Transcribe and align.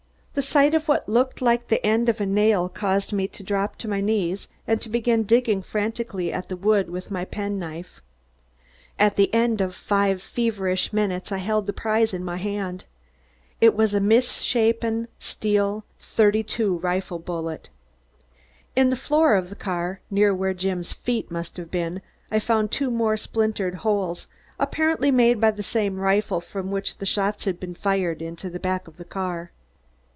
The 0.33 0.41
sight 0.41 0.73
of 0.73 0.87
what 0.87 1.09
looked 1.09 1.41
like 1.41 1.67
the 1.67 1.85
end 1.85 2.07
of 2.07 2.21
a 2.21 2.25
nail 2.25 2.69
caused 2.69 3.11
me 3.11 3.27
to 3.27 3.43
drop 3.43 3.75
to 3.79 3.87
my 3.89 3.99
knees 3.99 4.47
and 4.65 4.79
to 4.79 4.87
begin 4.87 5.23
digging 5.25 5.61
frantically 5.61 6.31
at 6.31 6.47
the 6.47 6.55
wood 6.55 6.89
with 6.89 7.11
my 7.11 7.25
pen 7.25 7.59
knife. 7.59 8.01
At 8.97 9.17
the 9.17 9.31
end 9.33 9.59
of 9.59 9.75
five 9.75 10.21
feverish 10.21 10.93
minutes 10.93 11.33
I 11.33 11.39
held 11.39 11.67
the 11.67 11.73
prize 11.73 12.13
in 12.13 12.23
my 12.23 12.37
hand. 12.37 12.85
It 13.59 13.75
was 13.75 13.93
a 13.93 13.99
misshapen, 13.99 15.09
steel, 15.19 15.83
"32" 15.99 16.77
rifle 16.77 17.19
bullet. 17.19 17.69
In 18.73 18.89
the 18.89 18.95
floor 18.95 19.35
of 19.35 19.49
the 19.49 19.55
car, 19.57 19.99
near 20.09 20.33
where 20.33 20.53
Jim's 20.53 20.93
feet 20.93 21.29
must 21.29 21.57
have 21.57 21.69
been, 21.69 22.01
I 22.31 22.39
found 22.39 22.71
two 22.71 22.89
more 22.89 23.17
splintered 23.17 23.75
holes, 23.83 24.29
apparently 24.61 25.11
made 25.11 25.41
by 25.41 25.51
the 25.51 25.61
same 25.61 25.97
rifle 25.99 26.39
from 26.39 26.71
which 26.71 26.99
the 26.99 27.05
shots 27.05 27.43
had 27.43 27.59
been 27.59 27.75
fired 27.75 28.21
into 28.21 28.49
the 28.49 28.61
back 28.61 28.87
of 28.87 28.95
the 28.95 29.03
car. 29.05 29.51